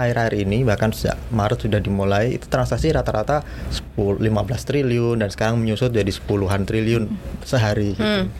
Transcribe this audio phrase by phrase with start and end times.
[0.00, 4.32] akhir-akhir ini bahkan sejak Maret sudah dimulai itu transaksi rata-rata 10 15
[4.64, 7.12] triliun dan sekarang menyusut jadi sepuluhan triliun
[7.44, 8.00] sehari gitu.
[8.00, 8.32] Hmm.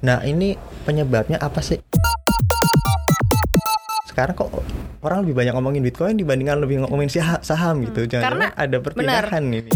[0.00, 0.56] Nah, ini
[0.88, 1.80] penyebabnya apa sih?
[4.08, 4.48] Sekarang kok
[5.04, 8.08] orang lebih banyak ngomongin Bitcoin dibandingkan lebih ngomongin saham gitu.
[8.08, 9.72] Jangan-jangan Karena- ada perpindahan ini.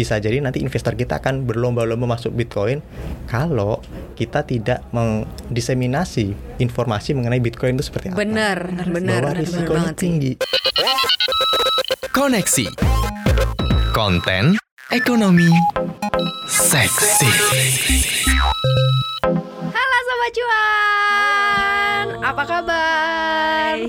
[0.00, 2.80] Bisa jadi nanti investor kita akan berlomba-lomba masuk Bitcoin
[3.28, 3.84] kalau
[4.16, 8.16] kita tidak mendiseminasi informasi mengenai Bitcoin itu seperti apa.
[8.16, 8.58] Bahwa bener,
[8.88, 10.00] bener risikonya banget sih.
[10.00, 10.32] tinggi.
[12.16, 12.64] Koneksi.
[13.92, 14.56] Konten
[14.88, 15.52] ekonomi
[16.48, 17.28] seksi.
[19.68, 23.19] Halo Sobat Cuan, apa kabar?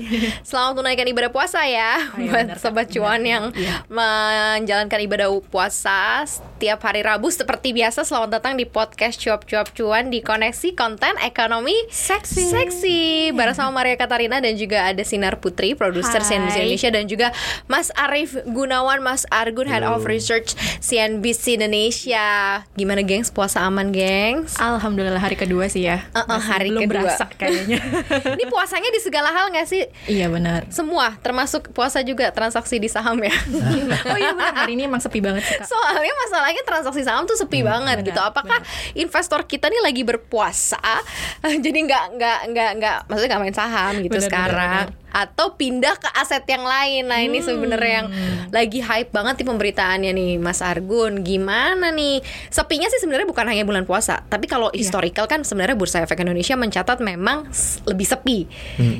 [0.48, 2.92] Selamat menunaikan ibadah puasa ya iya, Buat benar, Sobat Kak.
[2.92, 3.28] Cuan Benar.
[3.28, 3.74] yang Iya.
[3.88, 10.20] menjalankan ibadah puasa Setiap hari Rabu seperti biasa Selamat datang di podcast Cuap-Cuap Cuan Di
[10.20, 12.48] Koneksi Konten Ekonomi Seksi.
[12.48, 12.98] Seksi
[13.32, 16.22] Bareng sama Maria Katarina dan juga ada Sinar Putri Produser.
[16.22, 17.28] CNBC Indonesia Dan juga
[17.66, 20.04] Mas Arif Gunawan, Mas Argun Head of.
[20.04, 22.26] Research CNBC Indonesia
[22.72, 23.28] Gimana gengs?
[23.28, 24.54] Puasa aman gengs?
[24.56, 26.02] Alhamdulillah hari kedua sih ya.
[26.12, 27.02] Uh-uh, Masih hari belum kedua.
[27.06, 27.78] berasa kayaknya.
[28.38, 29.81] Ini puasanya di segala hal nggak sih?
[30.06, 30.68] Iya benar.
[30.68, 33.34] Semua, termasuk puasa juga transaksi di saham ya.
[34.12, 35.68] Oh iya benar hari ini emang sepi banget sih kak.
[35.68, 38.20] Soalnya masalahnya transaksi saham tuh sepi banget benar, gitu.
[38.20, 38.58] Apakah
[38.98, 40.80] investor kita nih lagi berpuasa,
[41.64, 46.00] jadi nggak nggak nggak nggak, maksudnya nggak main saham gitu Benar, sekarang, benar, atau pindah
[46.00, 47.06] ke aset yang lain.
[47.06, 48.08] Nah ini sebenarnya yang
[48.48, 51.20] lagi hype banget di pemberitaannya nih, Mas Argun.
[51.20, 52.24] Gimana nih?
[52.48, 56.56] Sepinya sih sebenarnya bukan hanya bulan puasa, tapi kalau historical kan sebenarnya Bursa Efek Indonesia
[56.56, 57.46] mencatat memang
[57.84, 58.48] lebih sepi.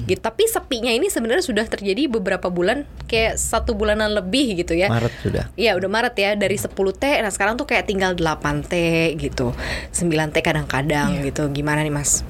[0.06, 0.20] Gitu.
[0.20, 4.92] Tapi sepinya ini sebenarnya sudah terjadi beberapa bulan, kayak satu bulanan lebih gitu ya.
[4.92, 5.44] Maret sudah.
[5.56, 8.74] Iya udah Maret ya dari 10 T Nah sekarang tuh kayak tinggal 8 T
[9.16, 9.54] gitu
[9.94, 12.26] 9 T kadang-kadang gitu Gimana nih mas?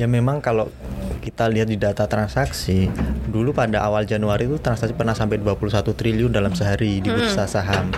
[0.00, 0.72] Ya memang kalau
[1.20, 2.88] kita lihat di data transaksi,
[3.28, 7.92] dulu pada awal Januari itu transaksi pernah sampai 21 triliun dalam sehari di bursa saham.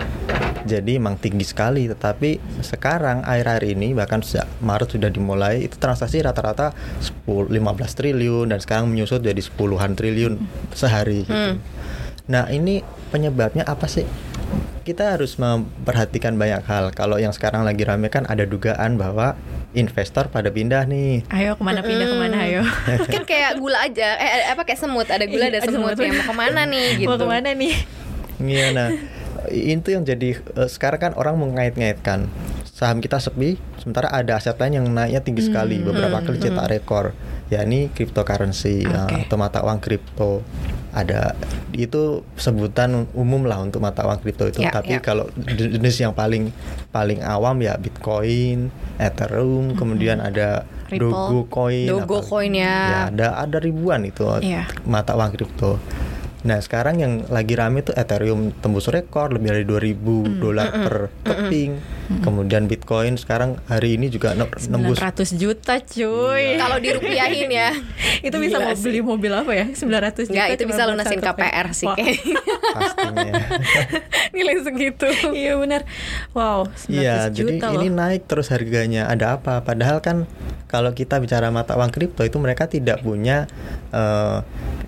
[0.62, 6.22] Jadi emang tinggi sekali, tetapi sekarang akhir-akhir ini bahkan sejak Maret sudah dimulai itu transaksi
[6.22, 6.70] rata-rata
[7.02, 10.38] 10 15 triliun dan sekarang menyusut jadi sepuluhan triliun
[10.70, 11.58] sehari gitu.
[12.30, 14.06] Nah, ini penyebabnya apa sih?
[14.86, 16.94] Kita harus memperhatikan banyak hal.
[16.94, 19.34] Kalau yang sekarang lagi rame kan ada dugaan bahwa
[19.72, 21.24] investor pada pindah nih.
[21.28, 22.62] Ayo ke mana pindah ke mana ayo.
[23.08, 24.16] kan kayak gula aja.
[24.16, 25.08] Eh eh, apa kayak semut.
[25.08, 25.96] Ada gula ada Iya, ada semut.
[25.96, 27.08] ya Mau ke mana nih gitu.
[27.08, 27.74] Mau ke mana nih?
[28.38, 28.88] Iya nah
[29.48, 32.26] itu yang jadi eh, sekarang kan orang mengait-ngaitkan
[32.82, 37.14] saham kita sepi sementara ada aset lain yang naiknya tinggi sekali beberapa kali cetak rekor
[37.46, 39.22] yakni cryptocurrency ya, Oke.
[39.22, 40.42] atau mata uang kripto
[40.90, 41.38] ada
[41.70, 45.00] itu sebutan umum lah untuk mata uang kripto itu Ya, tapi ya.
[45.00, 46.50] kalau jenis yang paling
[46.90, 48.68] paling awam ya Bitcoin,
[49.00, 51.48] Ethereum, kemudian ada Ripple.
[51.88, 52.76] Dogecoin, ya.
[52.76, 54.68] ya ada ada ribuan itu Iya.
[54.84, 55.80] mata uang kripto.
[56.42, 62.01] Nah sekarang yang lagi rame tuh Ethereum tembus rekor lebih dari 2000 dolar per keping.
[62.02, 66.56] Kemudian Bitcoin sekarang hari ini juga ne- nembus 900 juta cuy.
[66.56, 67.70] Kalau dirupiahin ya
[68.26, 68.82] itu bisa Gila mau sih.
[68.82, 69.66] beli mobil apa ya?
[69.68, 69.78] 900
[70.20, 70.28] juta.
[70.28, 71.86] Enggak itu bisa lunasin KPR sih
[72.74, 73.32] pastinya.
[74.34, 75.86] Nilai segitu Iya benar.
[76.32, 77.96] Wow, 900 Iya, jadi juta ini loh.
[77.98, 79.06] naik terus harganya.
[79.06, 79.62] Ada apa?
[79.62, 80.26] Padahal kan
[80.66, 83.46] kalau kita bicara mata uang kripto itu mereka tidak punya
[83.88, 84.38] eh,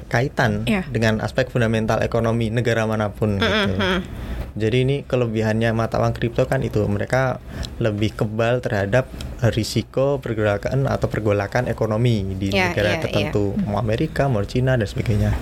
[0.06, 0.84] kaitan Iya.
[0.86, 3.72] dengan aspek fundamental ekonomi negara mana pun gitu.
[4.54, 6.86] Jadi ini kelebihannya mata uang kripto kan itu.
[6.86, 7.42] Mereka
[7.82, 9.10] lebih kebal terhadap
[9.50, 14.86] risiko pergerakan atau pergolakan ekonomi di Iya, negara iya, tertentu, mau Amerika, mau Cina dan
[14.86, 15.34] sebagainya.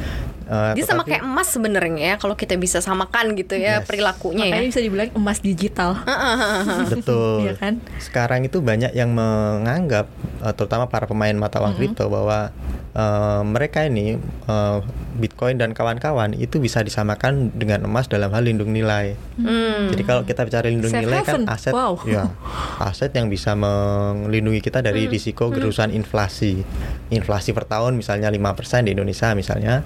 [0.52, 3.88] Eh, Dia sama kayak emas sebenarnya ya Kalau kita bisa samakan gitu ya Yes.
[3.88, 5.96] Perilakunya ya Makanya bisa dibilang emas digital.
[6.92, 7.48] Betul.
[7.48, 7.80] Iya kan?
[7.96, 10.12] Sekarang itu banyak yang menganggap,
[10.42, 12.52] eh, terutama para pemain mata uang kripto, bahwa
[12.92, 14.78] eh, mereka ini eh,
[15.12, 19.16] Bitcoin dan kawan-kawan itu bisa disamakan dengan emas dalam hal lindung nilai.
[19.36, 19.88] Hmm.
[19.88, 21.48] Jadi kalau kita bicara lindung Safe nilai kan haven.
[21.48, 22.00] aset, Wow.
[22.04, 22.28] ya
[22.88, 26.60] aset yang bisa melindungi kita dari risiko gerusan inflasi.
[27.08, 29.80] Inflasi per tahun misalnya 5% di Indonesia misalnya.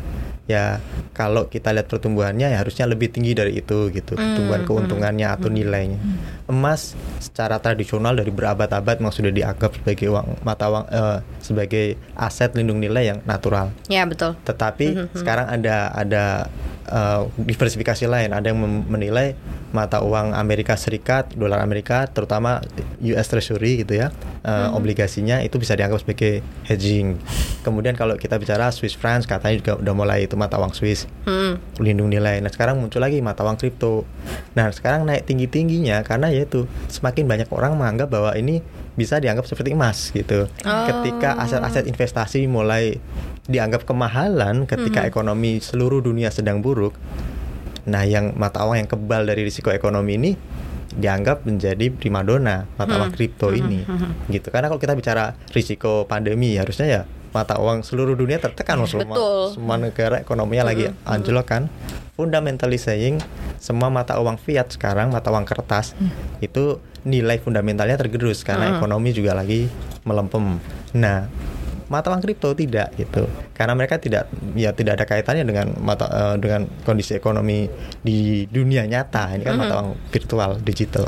[0.46, 0.78] Ya
[1.10, 5.98] kalau kita lihat pertumbuhannya ya harusnya lebih tinggi dari itu gitu pertumbuhan keuntungannya atau nilainya.
[6.46, 12.54] Emas secara tradisional dari berabad-abad memang sudah dianggap sebagai uang mata uang eh, sebagai aset
[12.54, 13.74] lindung nilai yang natural.
[13.90, 16.24] Ya betul Tetapi sekarang ada ada
[16.90, 18.30] uh, diversifikasi lain.
[18.32, 19.34] Ada yang menilai
[19.74, 22.62] mata uang Amerika Serikat, dolar Amerika, terutama
[23.02, 24.14] US Treasury gitu ya,
[24.46, 27.18] uh, obligasinya itu bisa dianggap sebagai hedging.
[27.66, 31.58] Kemudian kalau kita bicara Swiss francs, katanya juga udah mulai itu mata uang Swiss Hmm.
[31.82, 32.38] lindung nilai.
[32.38, 34.06] Nah sekarang muncul lagi mata uang kripto.
[34.54, 38.62] Nah sekarang naik tinggi tingginya karena yaitu semakin banyak orang menganggap bahwa ini
[38.96, 40.48] bisa dianggap seperti emas gitu.
[40.64, 40.84] Oh.
[40.88, 42.96] Ketika aset-aset investasi mulai
[43.46, 46.94] dianggap kemahalan ketika ekonomi seluruh dunia sedang buruk.
[47.86, 50.30] Nah, yang mata uang yang kebal dari risiko ekonomi ini
[50.96, 53.84] dianggap menjadi primadona mata uang kripto ini.
[54.32, 54.48] Gitu.
[54.48, 57.02] Karena kalau kita bicara risiko pandemi harusnya ya
[57.36, 59.60] mata uang seluruh dunia tertekan loh semua Betul.
[59.60, 61.62] semua negara ekonominya lagi anjlok kan.
[62.16, 63.20] Fundamentally saying
[63.60, 65.92] semua mata uang fiat sekarang mata uang kertas
[66.40, 69.68] itu nilai fundamentalnya tergerus karena ekonomi juga lagi
[70.08, 70.56] melempem.
[70.96, 71.28] Nah,
[71.88, 72.52] mata uang kripto?
[72.52, 73.26] Tidak gitu.
[73.54, 77.66] Karena mereka tidak ya tidak ada kaitannya dengan mata eh, dengan kondisi ekonomi
[78.02, 79.34] di dunia nyata.
[79.36, 81.06] Ini kan mata uang virtual digital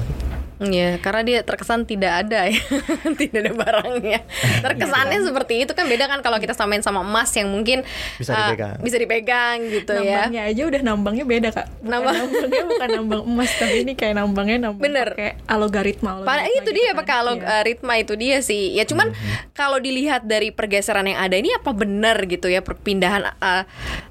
[0.58, 2.58] Iya, karena dia terkesan tidak ada ya,
[3.20, 4.20] tidak ada barangnya.
[4.66, 7.86] Terkesannya seperti itu kan beda kan kalau kita samain sama emas yang mungkin
[8.18, 8.74] Bisa uh, dipegang.
[8.82, 10.26] bisa dipegang gitu ya.
[10.26, 11.66] Nambangnya aja udah nambangnya beda kak.
[11.78, 12.14] Bukan Nambang.
[12.18, 15.08] nambangnya bukan nambang emas tapi ini kayak nambangnya nambang Bener.
[15.46, 16.10] algoritma.
[16.20, 16.98] Padahal algoritma itu gitu dia kan.
[16.98, 17.46] pakai alo- Iya.
[17.48, 18.62] eh, ritma itu dia sih.
[18.72, 19.14] Ya cuman
[19.52, 23.62] kalau dilihat dari pergeseran yang ada ini apa benar gitu ya perpindahan eh,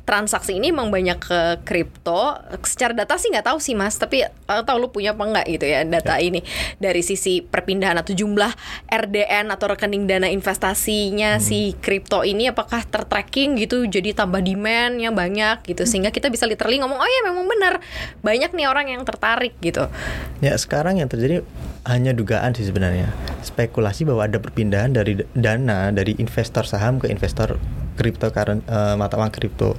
[0.04, 2.40] transaksi ini emang banyak ke kripto.
[2.64, 4.00] Secara data sih nggak tahu sih mas.
[4.00, 6.37] Tapi eh, tahu lu punya apa nggak gitu ya data ini
[6.82, 8.52] dari sisi perpindahan atau jumlah
[8.90, 15.14] RDN atau rekening dana investasinya si kripto ini apakah tertracking gitu jadi tambah demand yang
[15.14, 17.74] banyak gitu sehingga kita bisa literally ngomong oh ya memang benar
[18.22, 19.88] banyak nih orang yang tertarik gitu.
[20.44, 21.46] Ya sekarang yang terjadi
[21.88, 27.56] hanya dugaan sih sebenarnya spekulasi bahwa ada perpindahan dari dana dari investor saham ke investor
[27.98, 29.74] kripto eh, mata uang kripto.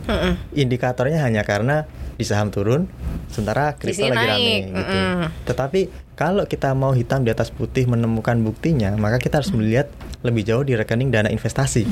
[0.53, 1.87] Indikatornya hanya karena
[2.19, 2.91] di saham turun,
[3.31, 4.97] sementara kripto lagi rame naik, gitu.
[4.99, 5.19] mm-mm.
[5.47, 5.81] Tetapi
[6.19, 9.87] kalau kita mau hitam di atas putih menemukan buktinya, maka kita harus melihat
[10.27, 11.87] lebih jauh di rekening dana investasi.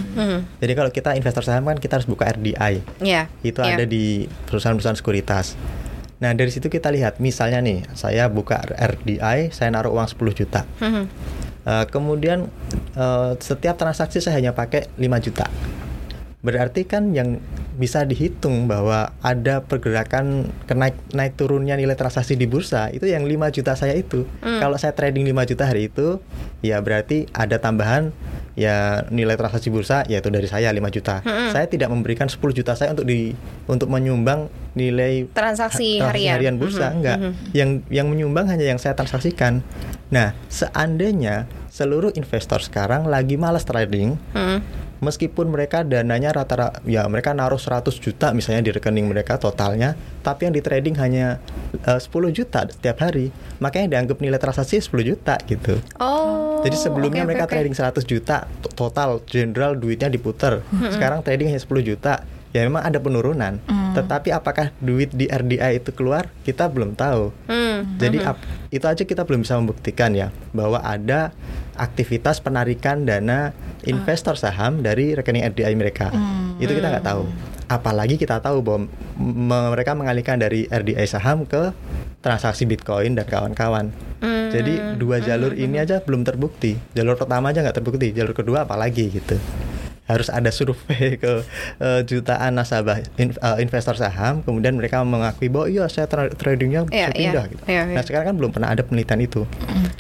[0.59, 3.31] Jadi kalau kita investor saham kan kita harus buka RDI Ya.
[3.47, 3.79] itu ya.
[3.79, 5.55] ada di perusahaan-perusahaan sekuritas.
[6.17, 10.65] Nah dari situ kita lihat, misalnya nih, saya buka RDI, saya naruh uang 10 juta.
[10.81, 11.05] Mhm.
[11.67, 12.47] Eh, kemudian
[12.95, 15.51] eh, setiap transaksi saya hanya pakai 5 juta.
[16.41, 17.43] Berarti kan yang
[17.77, 23.53] bisa dihitung bahwa ada pergerakan kenaik naik turunnya nilai transaksi di bursa itu yang 5
[23.53, 24.25] juta saya itu.
[24.41, 26.23] Kalau saya trading 5 juta hari itu,
[26.65, 28.15] ya berarti ada tambahan
[28.57, 31.21] ya nilai transaksi bursa yaitu dari saya 5 juta.
[31.53, 33.37] Saya tidak memberikan 10 juta saya untuk di
[33.67, 36.57] untuk menyumbang nilai Transaksi ha- harian.
[36.57, 37.19] bursa Mhm, enggak.
[37.19, 37.33] mhm.
[37.53, 39.61] Yang yang menyumbang hanya yang saya transaksikan.
[40.09, 44.65] Nah, seandainya seluruh investor sekarang lagi malas trading, Hmm.
[44.99, 50.45] Meskipun mereka dananya rata-rata ya mereka naruh 100 juta misalnya di rekening mereka totalnya tapi
[50.45, 51.37] yang di trading hanya
[51.79, 53.29] eh, 10 juta setiap hari
[53.59, 56.61] makanya dianggap nilai transaksi 10 juta gitu Oh.
[56.61, 57.53] jadi sebelumnya oke, mereka oke.
[57.53, 62.25] trading 100 juta to- total general duitnya diputer sekarang trading hanya 10 juta
[62.57, 63.61] ya memang ada penurunan
[63.93, 67.97] tetapi apakah duit di RDI itu keluar kita belum tahu Hmm.
[67.97, 71.37] jadi ap- itu aja kita belum bisa membuktikan ya bahwa ada
[71.75, 73.53] aktivitas penarikan dana
[73.85, 76.09] investor saham dari rekening RDI mereka.
[76.57, 77.29] Itu kita nggak tahu.
[77.67, 78.89] Apalagi kita tahu bahwa
[79.69, 81.77] mereka mengalihkan dari RDI saham ke
[82.19, 83.93] transaksi Bitcoin dan kawan-kawan.
[84.19, 84.49] Hmm.
[84.49, 86.81] Jadi dua jalur ini aja belum terbukti.
[86.93, 88.09] Jalur pertama aja nggak terbukti.
[88.11, 89.37] Jalur kedua apalagi gitu.
[90.07, 91.43] Harus ada survei ke
[91.79, 96.87] eh, jutaan nasabah in- eh, investor saham, kemudian mereka mengakui bahwa iya saya tra- tradingnya
[96.87, 97.63] Iya, bisa pindah iya, gitu.
[97.67, 97.95] iya, iya.
[97.95, 99.43] Nah sekarang kan belum pernah ada penelitian itu.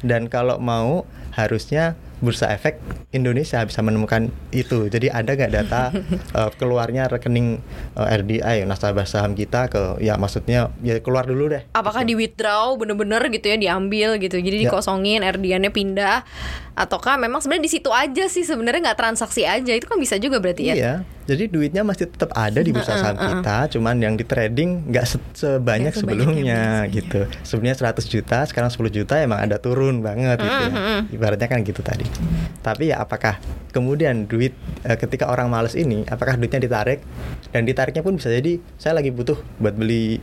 [0.00, 1.02] Dan kalau mau
[1.36, 2.80] harusnya Bursa Efek
[3.12, 4.88] Indonesia bisa menemukan itu.
[4.88, 5.92] Jadi ada nggak data
[6.40, 7.60] eh, keluarnya rekening
[7.92, 11.62] eh, RDI nasabah saham kita ke ya maksudnya ya keluar dulu deh.
[11.76, 14.72] Apakah di withdraw bener-bener gitu ya diambil gitu, jadi Ya.
[14.72, 16.24] dikosongin, RDN-nya pindah,
[16.72, 20.40] ataukah memang sebenarnya di situ aja sih sebenarnya nggak transaksi aja itu kan bisa juga
[20.40, 20.74] berarti ya?
[20.74, 20.94] Iya.
[21.26, 25.18] Jadi duitnya masih tetap ada di bursa saham kita, cuman yang di trading nggak se-
[25.34, 27.26] sebanyak sebanyak sebelumnya gitu.
[27.42, 31.02] Sebenarnya 100 juta, sekarang 10 juta emang ada turun banget gitu ya.
[31.10, 32.06] Ibaratnya kan gitu tadi.
[32.62, 33.42] Tapi ya apakah
[33.74, 34.54] kemudian duit
[34.86, 37.02] eh, ketika orang males ini, apakah duitnya ditarik
[37.50, 40.22] dan ditariknya pun bisa jadi saya lagi butuh buat beli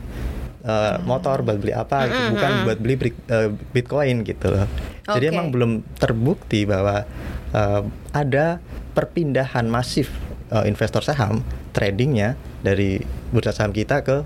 [0.64, 2.32] eh, motor, buat beli apa, gitu.
[2.32, 2.94] bukan buat beli
[3.28, 4.64] eh, Bitcoin gitu loh.
[5.04, 5.34] Jadi Oke.
[5.36, 7.04] emang belum terbukti bahwa
[7.52, 7.82] eh,
[8.16, 8.56] ada
[8.96, 10.08] perpindahan masif
[10.50, 11.40] eh, investor saham
[11.72, 14.24] tradingnya dari bursa saham kita ke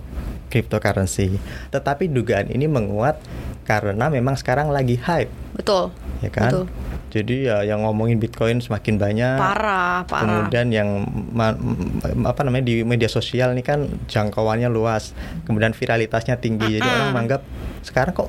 [0.49, 1.37] cryptocurrency.
[1.69, 3.21] Tetapi dugaan ini menguat
[3.69, 5.93] karena memang sekarang lagi hype, Betul.
[6.19, 6.51] Ya kan?
[6.51, 6.67] Betul.
[7.09, 9.37] Jadi ya yang ngomongin Bitcoin semakin banyak.
[9.37, 10.45] Parah, parah.
[10.45, 10.89] Kemudian yang
[11.33, 11.89] ma- m-
[12.23, 16.77] apa namanya di media sosial ini kan jangkauannya luas, kemudian viralitasnya tinggi.
[16.77, 17.43] Jadi orang menganggap
[17.81, 18.29] sekarang kok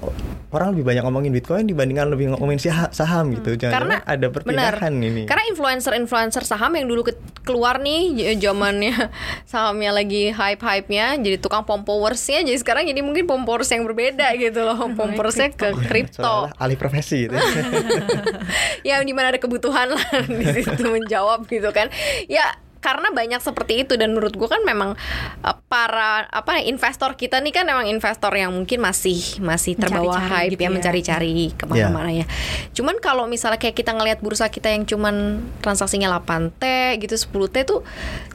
[0.50, 3.60] orang lebih banyak ngomongin Bitcoin dibandingkan lebih ngomongin saham gitu.
[3.60, 5.10] Jangan karena ada perpindahan benar.
[5.12, 5.22] ini.
[5.28, 8.96] Karena influencer-influencer saham yang dulu ke- keluar nih zamannya
[9.52, 14.80] sahamnya lagi hype-hype-nya jadi tukang pompowersnya jadi sekarang jadi mungkin pompowers yang berbeda gitu loh.
[14.90, 16.48] Pompowersnya ke kripto.
[16.56, 17.36] Alih profesi gitu.
[18.88, 20.08] ya di mana ada kebutuhan lah
[20.40, 21.88] di situ menjawab gitu kan
[22.28, 24.96] ya karena banyak seperti itu dan menurut gue kan memang
[25.44, 30.32] uh, para apa investor kita nih kan memang investor yang mungkin masih masih terbawa Mencari-cari
[30.32, 30.72] hype gitu ya ya.
[30.72, 32.26] mencari-cari ke mana-mana ya.
[32.72, 36.64] Cuman kalau misalnya kayak kita ngelihat bursa kita yang cuman transaksinya 8T
[37.04, 37.84] gitu 10T tuh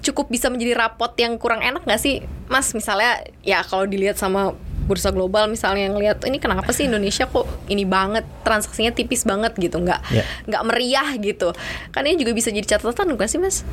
[0.05, 2.21] cukup bisa menjadi rapot yang kurang enak gak sih
[2.53, 4.53] Mas misalnya ya kalau dilihat sama
[4.85, 9.79] bursa global misalnya ngelihat ini kenapa sih Indonesia kok ini banget transaksinya tipis banget gitu
[9.79, 10.25] nggak Ya.
[10.45, 11.57] nggak meriah gitu?
[11.89, 13.65] Kan ini juga bisa jadi catatan bukan sih mas?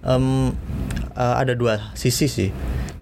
[0.00, 0.54] Em,
[1.12, 2.50] eh, ada dua sisi sih.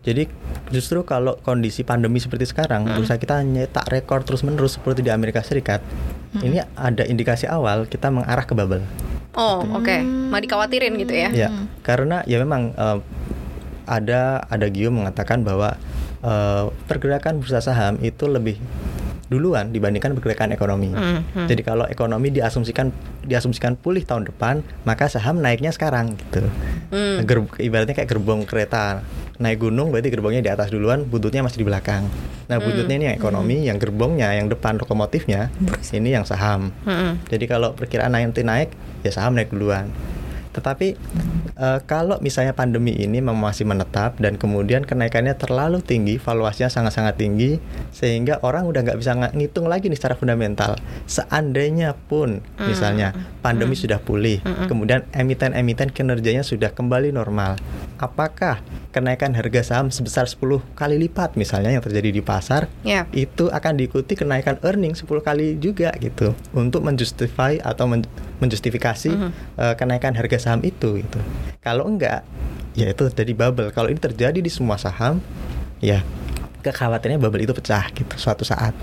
[0.00, 0.28] Jadi
[0.68, 5.40] justru kalau kondisi pandemi seperti sekarang, bursa kita nyetak rekor terus menerus seperti di Amerika
[5.40, 5.80] Serikat,
[6.38, 8.84] ini ada indikasi awal kita mengarah ke bubble.
[9.34, 9.96] oh oke.
[10.30, 11.28] Mau dikhawatirin gitu ya?
[11.30, 11.48] Ya,
[11.80, 12.98] karena ya memang eh,
[13.84, 15.76] ada ada Gio mengatakan bahwa
[16.24, 18.56] eh, pergerakan bursa saham itu lebih
[19.32, 20.92] duluan dibandingkan pergerakan ekonomi.
[20.92, 21.48] Mhm.
[21.48, 22.92] Jadi kalau ekonomi diasumsikan
[23.24, 26.44] diasumsikan pulih tahun depan, maka saham naiknya sekarang gitu.
[26.92, 27.24] Hmm.
[27.24, 29.00] Ger- ibaratnya kayak gerbong kereta
[29.40, 32.06] naik gunung berarti gerbongnya di atas duluan, buntutnya masih di belakang.
[32.46, 35.50] Nah buntutnya ini yang ekonomi, yang gerbongnya, yang depan lokomotifnya
[35.90, 36.70] ini yang saham.
[36.86, 37.24] Mm-mm.
[37.26, 38.70] Jadi kalau perkiraan nanti naik,
[39.02, 39.90] ya saham naik duluan.
[40.54, 40.88] Tetapi
[41.54, 47.58] eh, kalau misalnya pandemi ini masih menetap dan kemudian kenaikannya terlalu tinggi, valuasinya sangat-sangat tinggi,
[47.90, 50.78] sehingga orang udah nggak bisa ngitung lagi nih secara fundamental.
[51.04, 57.58] Seandainya pun misalnya pandemi sudah pulih, kemudian emiten-emiten kinerjanya sudah kembali normal,
[57.98, 63.10] apakah kenaikan harga saham sebesar 10 kali lipat misalnya yang terjadi di pasar Ya.
[63.10, 68.06] itu akan diikuti kenaikan earning 10 kali juga gitu untuk menjustify atau men-
[68.38, 69.10] menjustifikasi
[69.56, 71.18] eh, kenaikan harga saham itu gitu.
[71.58, 72.20] Kalau enggak
[72.76, 73.72] ya itu jadi bubble.
[73.72, 75.24] Kalau ini terjadi di semua saham
[75.80, 76.04] ya
[76.60, 78.76] kekhawatirannya bubble itu pecah gitu suatu saat.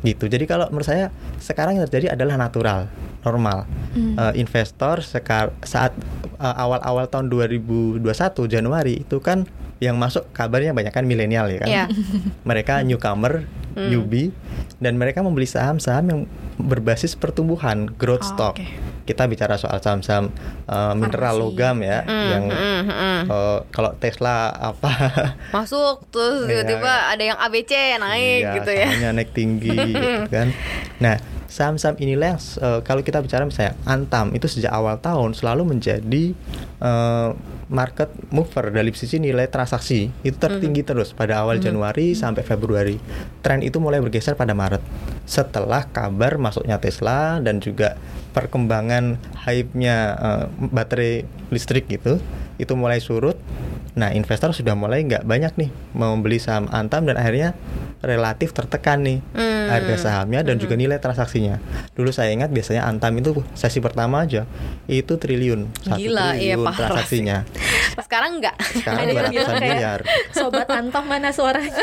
[0.00, 0.26] Gitu.
[0.26, 2.88] Jadi kalau menurut saya sekarang yang terjadi adalah natural,
[3.20, 3.68] normal.
[3.92, 5.92] Eh, investor sekar saat
[6.36, 8.00] eh, awal-awal tahun 2021
[8.46, 9.44] Januari itu kan
[9.76, 11.84] yang masuk kabarnya banyak kan milenial ya kan Iya.
[12.48, 13.44] mereka newcomer,
[13.74, 14.28] newbie,
[14.76, 16.20] dan mereka membeli saham-saham yang
[16.56, 18.54] berbasis pertumbuhan, growth Oh, stock.
[18.56, 18.68] oke.
[19.04, 20.30] Kita bicara soal saham-saham
[20.70, 23.22] uh, mineral logam ya, yang mm, mm.
[23.26, 24.92] uh, kalau Tesla apa?
[25.56, 30.48] masuk terus Iya, tiba-tiba ada yang ABC naik Iya, gitu ya naik tinggi gitu kan.
[31.02, 31.16] Nah,
[31.50, 36.32] saham-saham inilah yang uh, kalau kita bicara misalnya Antam itu sejak awal tahun selalu menjadi
[36.78, 37.34] uh,
[37.70, 42.98] market mover dari sisi nilai transaksi itu tertinggi terus pada awal Januari sampai Februari.
[43.42, 44.82] Tren itu mulai bergeser pada Maret
[45.26, 47.98] setelah kabar masuknya Tesla dan juga
[48.30, 52.22] perkembangan hype-nya uh, baterai listrik gitu
[52.62, 53.34] itu mulai surut.
[53.98, 57.58] Nah, investor sudah mulai nggak banyak nih membeli saham Antam dan akhirnya
[58.06, 59.49] relatif tertekan nih Hmm.
[59.70, 61.62] Harga sahamnya dan juga nilai transaksinya.
[61.92, 64.44] Dulu saya ingat biasanya Antam itu sesi pertama aja
[64.84, 67.38] itu triliun, satu Gila, iya, triliun parah transaksinya.
[68.00, 70.00] sekarang enggak Sekarang Ada yang 200 bilang kayak, miliar.
[70.32, 71.74] Sobat Antam mana suaranya?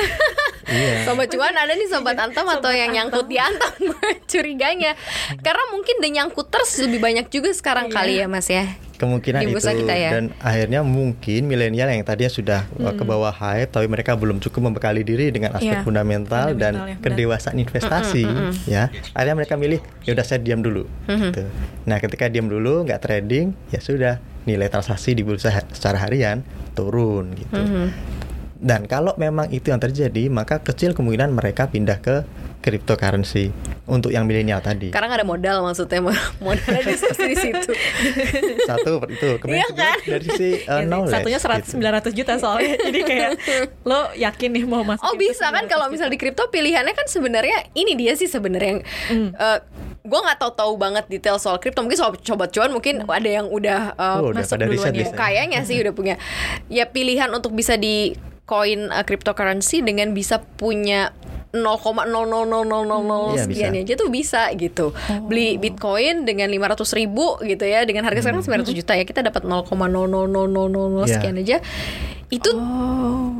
[0.67, 1.07] Iya.
[1.07, 3.71] Sobat cuan ada nih sobat antam atau yang nyangkut di antam
[4.31, 4.99] curiganya
[5.39, 7.95] karena mungkin the nyangkuters lebih banyak juga sekarang Iya.
[7.95, 8.67] kali ya mas ya
[8.97, 9.61] kemungkinan Di itu.
[9.61, 10.09] kita ya.
[10.17, 14.73] dan akhirnya mungkin milenial yang tadinya sudah uh, ke bawah hype tapi mereka belum cukup
[14.73, 18.23] membekali diri dengan aspek Iya, fundamental, fundamental dan ya, kedewasaan investasi
[18.65, 18.89] ya.
[19.13, 20.89] Akhirnya mereka milih ya udah saya diam dulu.
[21.07, 21.43] Gitu.
[21.85, 26.41] nah ketika diam dulu nggak trading ya sudah nilai transaksi di bursa secara harian
[26.73, 27.59] turun gitu
[28.57, 32.25] dan kalau memang itu yang terjadi maka kecil kemungkinan mereka pindah ke
[32.59, 33.53] cryptocurrency
[33.85, 36.01] untuk yang milenial tadi sekarang ada modal maksudnya
[36.37, 36.95] modalnya di,
[37.31, 37.71] di situ
[38.65, 39.97] satu itu kemudian Iya kan?
[40.03, 41.77] dari sisi uh, Ya, knowledge Satunya 100 gitu.
[41.79, 42.75] 900 juta soalnya.
[42.89, 43.29] Jadi kayak
[43.83, 47.07] lo yakin nih mau masuk Oh bisa kan 900 kalau misal di kripto pilihannya kan
[47.07, 48.81] sebenarnya ini dia sih sebenarnya yang
[50.03, 53.47] gue nggak tahu tahu banget detail soal kripto mungkin soal coba cuan mungkin ada yang
[53.47, 54.97] udah uh, Oh, udah masuk pada duluan riset ya.
[55.03, 55.19] biasanya.
[55.19, 56.15] kayaknya sih udah punya
[56.67, 58.15] ya pilihan untuk bisa di
[58.47, 61.11] koin uh, cryptocurrency dengan bisa punya
[61.51, 64.91] 0,00000 Iya, sekian aja tuh bisa gitu.
[65.25, 69.43] Beli bitcoin dengan 500 ribu gitu ya dengan harga sekarang 900 juta ya kita dapat
[69.43, 71.05] 0,00000 Iya.
[71.07, 71.57] sekian aja.
[72.27, 72.51] Itu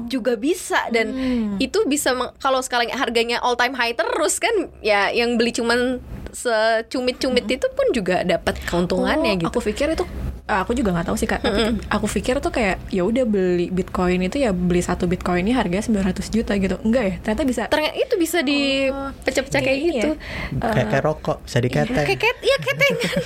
[0.08, 1.12] juga bisa dan
[1.60, 6.00] itu bisa kalau sekarang harganya all time high terus kan ya yang beli cuman
[6.32, 9.50] secumit-cumit itu pun juga dapat keuntungannya Oh, gitu.
[9.52, 10.06] Aku pikir itu
[10.50, 11.40] aku juga nggak tahu sih kak.
[11.40, 15.52] Tapi aku pikir tuh kayak ya udah beli bitcoin itu ya beli satu bitcoin ini
[15.52, 16.80] harganya 900 juta gitu.
[16.82, 17.16] Enggak ya?
[17.22, 17.62] Ternyata bisa.
[17.68, 20.10] Ternyata itu bisa dipecah-pecah kayak Ini gitu.
[20.56, 20.68] ya.
[20.68, 23.22] kayak kayak rokok bisa diketeng Kayak ket, ya ketengan.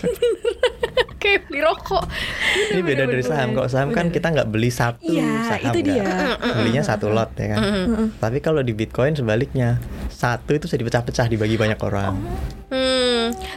[1.21, 2.03] kayak beli rokok.
[2.67, 6.03] ini beda dari saham kalau saham kan kita nggak beli satu Iya, saham itu dia.
[6.57, 7.61] belinya satu lot ya kan
[8.17, 9.77] tapi kalau di bitcoin sebaliknya
[10.09, 12.17] satu itu bisa dipecah-pecah dibagi banyak orang.
[12.67, 13.10] Hmm,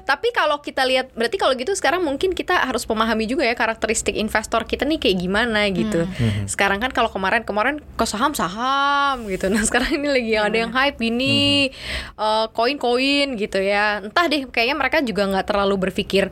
[0.05, 4.17] tapi kalau kita lihat berarti kalau gitu sekarang mungkin kita harus memahami juga ya karakteristik
[4.17, 6.09] investor kita nih kayak gimana gitu.
[6.51, 9.49] Sekarang kan kalau kemarin-kemarin ke saham-saham gitu.
[9.49, 11.71] Nah, sekarang ini lagi yang ada yang hype gini
[12.19, 14.03] eh, koin-koin gitu ya.
[14.03, 16.31] Entah deh kayaknya mereka juga nggak terlalu berpikir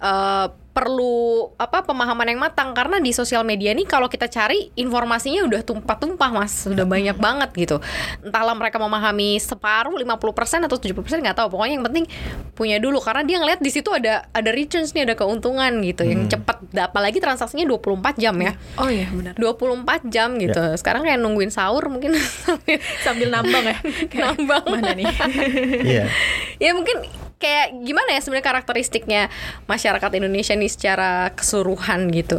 [0.00, 2.72] eh, perlu apa pemahaman yang matang.
[2.72, 6.66] Karena di sosial media nih kalau kita cari informasinya udah tumpah-tumpah mas.
[6.66, 7.76] Sudah banyak banget gitu.
[8.24, 11.48] Entahlah mereka memahami separuh 50% atau 70% nggak tahu.
[11.52, 12.04] Pokoknya yang penting
[12.56, 12.98] punya dulu.
[13.04, 16.08] Karena dia ngeliat di situ ada ada returns nih ada keuntungan gitu.
[16.08, 18.52] Yang cepat apalagi transaksinya 24 jam ya.
[18.80, 19.36] Oh iya benar.
[19.36, 20.60] 24 jam gitu.
[20.80, 22.16] Sekarang kayak nungguin sahur mungkin.
[23.04, 23.76] Sambil nambang ya.
[24.12, 24.64] Kayak, Nambang.
[24.68, 25.06] Mana nih?
[25.82, 26.06] Iya.
[26.62, 27.04] ya mungkin
[27.42, 29.22] kayak gimana ya sebenarnya karakteristiknya
[29.66, 32.38] masyarakat Indonesia nih secara keseluruhan gitu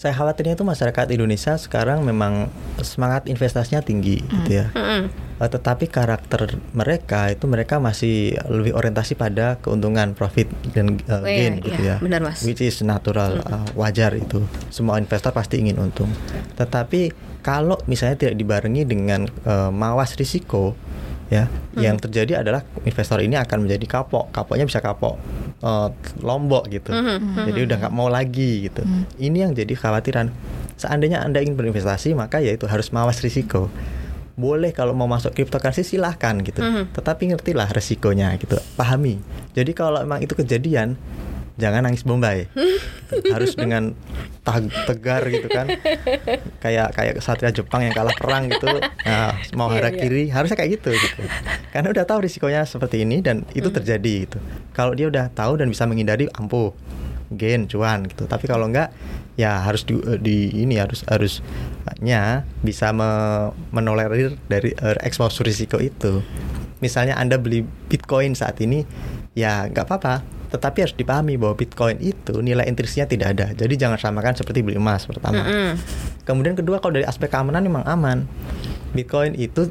[0.00, 2.48] Saya khawatirnya itu masyarakat Indonesia sekarang memang
[2.80, 4.72] semangat investasinya tinggi gitu ya.
[4.72, 5.12] Mm-mm.
[5.36, 11.28] Eh, Tetapi karakter mereka itu mereka masih lebih orientasi pada keuntungan profit dan uh, Oh,
[11.28, 11.96] iya, gain gitu iya, ya.
[12.00, 12.40] benar, Mas.
[12.48, 14.40] Which is natural, uh, wajar itu.
[14.72, 16.08] Semua investor pasti ingin untung.
[16.56, 17.12] Tetapi
[17.44, 20.76] kalau misalnya tidak dibarengi dengan uh, mawas risiko
[21.30, 21.46] ya,
[21.78, 24.34] yang terjadi adalah investor ini akan menjadi kapok.
[24.34, 25.16] Kapoknya bisa kapok
[25.62, 25.88] uh,
[26.20, 26.90] lombok gitu.
[27.46, 28.82] Jadi udah nggak mau lagi gitu.
[29.16, 30.28] Ini yang jadi khawatiran.
[30.76, 33.70] Seandainya Anda ingin berinvestasi, maka ya itu harus mawas risiko
[34.40, 36.64] boleh kalau mau masuk cryptocurrency silahkan gitu
[36.96, 39.20] tetapi ngertilah resikonya gitu pahami
[39.52, 40.96] jadi kalau emang itu kejadian
[41.56, 42.46] jangan nangis bombay.
[43.34, 43.96] Harus dengan
[44.86, 45.66] tegar gitu kan.
[46.58, 48.66] Kayak kayak satria Jepang yang kalah perang gitu.
[49.06, 49.98] Nah, mau Iya, hara iya.
[49.98, 51.22] kiri harusnya kayak gitu gitu.
[51.70, 54.38] Karena udah tahu risikonya seperti ini dan itu terjadi gitu.
[54.72, 56.70] Kalau dia udah tahu dan bisa menghindari ampuh.
[57.30, 58.26] Gain cuan gitu.
[58.26, 58.90] Tapi kalau enggak
[59.38, 66.26] ya harus di, di ini harus harusnya bisa me- menolerir dari eh, exposure risiko itu.
[66.82, 68.82] Misalnya anda beli bitcoin saat ini
[69.30, 73.98] ya nggak apa-apa tetapi harus dipahami bahwa bitcoin itu nilai intrinsiknya tidak ada jadi jangan
[73.98, 75.78] samakan seperti beli emas pertama Mm-mm.
[76.26, 78.26] kemudian kedua kalau dari aspek keamanan memang aman
[78.92, 79.70] bitcoin itu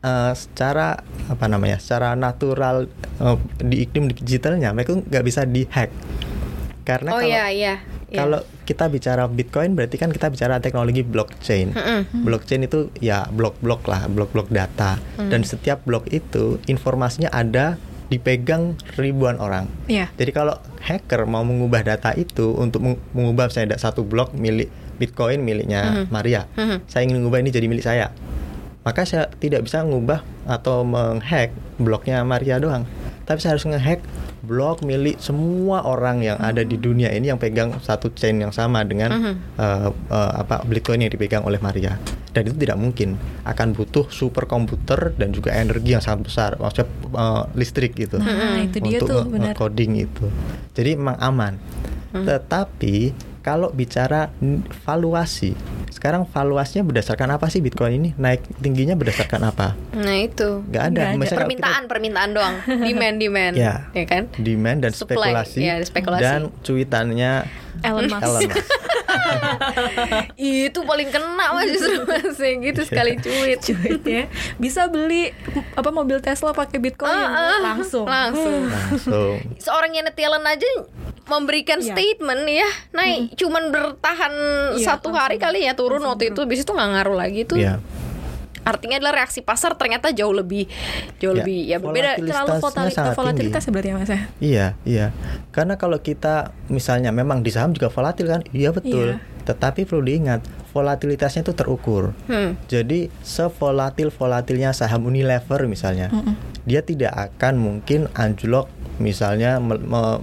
[0.00, 2.86] eh, secara apa namanya secara natural
[3.18, 5.90] eh, di iklim digitalnya mereka nggak bisa dihack
[6.82, 7.74] karena oh kalau iya iya
[8.10, 8.20] iya.
[8.26, 11.74] kalau kita bicara Bitcoin berarti kan kita bicara teknologi blockchain.
[11.74, 12.22] Mm-mm.
[12.22, 14.96] Blockchain itu ya blok-blok lah, blok-blok data.
[15.18, 15.30] Mm.
[15.34, 17.76] Dan setiap blok itu informasinya ada
[18.12, 19.72] dipegang ribuan orang.
[19.88, 20.12] Iya.
[20.12, 24.68] Jadi kalau hacker mau mengubah data itu untuk meng- mengubah misalnya ada satu blok milik
[24.92, 26.84] Bitcoin miliknya Maria, Mhm.
[26.86, 28.12] saya ingin mengubah ini jadi milik saya.
[28.82, 32.84] Maka saya tidak bisa mengubah atau menghack bloknya Maria doang.
[33.22, 34.02] Tapi saya harus ngehack
[34.42, 38.82] blok milik semua orang yang ada di dunia ini yang pegang satu chain yang sama
[38.82, 39.34] dengan Mhm.
[39.54, 41.94] eh, eh, apa Bitcoin yang dipegang oleh Maria.
[42.32, 43.14] Dan itu tidak mungkin.
[43.42, 48.80] Akan butuh superkomputer dan juga energi yang sangat besar, maksudnya eh, listrik gitu Nah, itu
[48.80, 49.52] dia untuk tuh benar.
[49.52, 50.26] nge-coding itu.
[50.72, 51.54] Jadi memang aman.
[52.12, 52.96] Tetapi
[53.40, 54.30] kalau bicara
[54.80, 55.52] valuasi,
[55.88, 58.10] sekarang valuasinya berdasarkan apa sih Bitcoin ini?
[58.14, 59.74] Naik tingginya berdasarkan apa?
[59.92, 60.92] nah itu Nggak ada.
[60.92, 61.16] Nggak ada.
[61.16, 63.74] Misalnya kalau permintaan permintaan doang demand demand Ya.
[63.90, 66.22] ya kan kita demand dan Supply, spekulasi, ya, spekulasi.
[66.22, 67.32] dan cuitannya
[67.82, 68.22] Elon Musk.
[68.22, 68.66] Elon Musk.
[70.66, 72.36] itu paling kena mas justru mas.
[72.38, 73.58] Yang gitu sekali cuit.
[73.72, 74.22] Duitnya
[74.56, 75.30] bisa beli
[75.74, 77.10] apa mobil Tesla pakai Bitcoin?
[77.10, 78.06] Ah, ah, langsung.
[78.06, 78.68] langsung.
[78.68, 79.34] Langsung.
[79.58, 80.68] seorang Janet Yellen aja
[81.26, 81.94] memberikan Iya.
[81.94, 82.68] statement ya.
[82.92, 84.32] Naik cuman bertahan
[84.76, 86.42] Iya, satu hari kali ya turun waktu itu.
[86.44, 87.56] bis itu nggak ngaruh lagi tuh.
[87.58, 87.78] Ya.
[88.62, 90.70] Artinya adalah reaksi pasar ternyata jauh lebih
[91.18, 94.20] jauh Ya, lebih ya berbeda Terlalu volatilitas, volatilitas berarti ya mas ya.
[94.38, 95.06] Iya, iya.
[95.50, 98.40] Karena kalau kita misalnya memang di saham juga volatil kan?
[98.52, 99.16] Iya betul.
[99.16, 99.22] Iya.
[99.42, 102.14] Tetapi perlu diingat, volatilitasnya itu terukur.
[102.30, 102.54] Hmm.
[102.70, 106.14] Jadi sevolatil volatilnya saham Unilever misalnya,
[106.62, 108.70] dia tidak akan mungkin anjlok
[109.02, 110.20] misalnya me- me-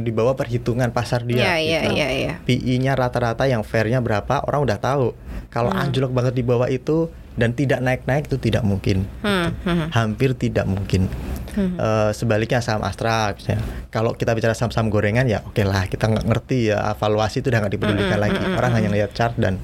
[0.00, 1.44] di bawah perhitungan pasar dia.
[1.44, 1.92] Iya, iya, gitu.
[1.92, 2.32] iya, iya.
[2.46, 5.12] PI-nya rata-rata yang fairnya berapa orang udah tahu.
[5.52, 9.06] Kalau anjlok banget di bawah itu dan tidak naik-naik itu tidak mungkin.
[9.22, 9.86] Hmm, hmm.
[9.90, 11.10] Hampir tidak mungkin.
[11.54, 13.62] Eh, sebaliknya saham Astra misalnya.
[13.94, 17.60] Kalau kita bicara saham-saham gorengan ya oke lah kita nggak ngerti ya evaluasi itu udah
[17.62, 18.38] nggak dipedulikan lagi.
[18.42, 19.62] Orang hanya lihat chart dan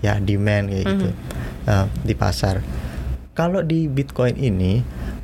[0.00, 1.08] ya demand kayak gitu
[1.68, 2.64] eh, di pasar.
[3.36, 4.80] Kalau di Bitcoin ini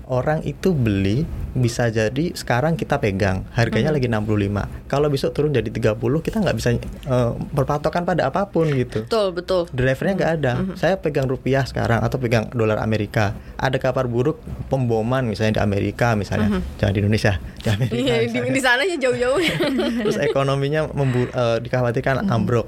[0.07, 5.71] orang itu beli bisa jadi sekarang kita pegang harganya lagi 65 kalau besok turun jadi
[5.71, 10.53] 30 kita nggak bisa eh, berpatokan pada apa pun gitu betul betul drivernya nggak ada.
[10.75, 13.37] Saya pegang rupiah sekarang atau pegang dolar Amerika.
[13.59, 18.01] Ada kabar buruk pemboman misalnya di Amerika misalnya, jangan di Indonesia, di Amerika.
[18.01, 19.39] Iya, di, di sana ya jauh-jauh
[20.07, 22.67] Terus ekonominya membu- eh, dikhawatirkan ambruk.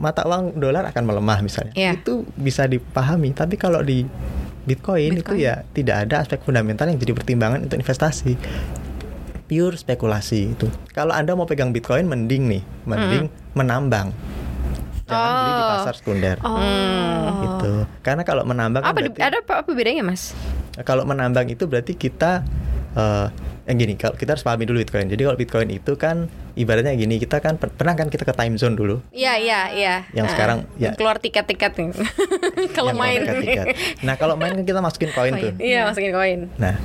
[0.00, 1.72] Mata uang dolar akan melemah misalnya.
[1.76, 2.00] Iya.
[2.00, 3.32] Itu bisa dipahami.
[3.32, 4.02] Tapi kalau di
[4.64, 5.38] Bitcoin, itu Bitcoin.
[5.38, 8.32] ya tidak ada aspek fundamental yang jadi pertimbangan untuk investasi.
[9.44, 10.66] Pure spekulasi itu.
[10.90, 14.08] Kalau Anda mau pegang Bitcoin mending nih, mending menambang.
[15.04, 15.70] Jangan beli di Oh.
[15.70, 16.36] pasar sekunder.
[16.40, 16.56] Oh.
[17.38, 17.72] Gitu.
[18.00, 20.32] Karena kalau menambang kan Apa di- berarti- ada apa, apa bedanya, Mas?
[20.82, 22.42] Kalau menambang itu berarti kita
[22.94, 23.28] eh
[23.64, 25.08] yang gini, kalau kita harus pahami dulu Bitcoin.
[25.08, 28.60] Jadi kalau Bitcoin itu kan ibaratnya gini, kita kan per- pernah kan kita ke time
[28.60, 29.00] zone dulu.
[29.08, 29.94] Iya, iya, iya.
[30.12, 30.92] Yang Ah, sekarang, ya.
[30.92, 31.88] keluar tiket-tiket nih.
[32.76, 33.24] Kalau main.
[33.24, 33.66] tiket-tiket.
[34.04, 35.56] Nah, kalau main kan kita masukin koin tuh.
[35.56, 36.40] Iya, masukin koin.
[36.60, 36.76] Nah,